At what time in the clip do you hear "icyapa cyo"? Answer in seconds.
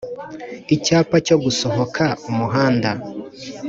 0.75-1.35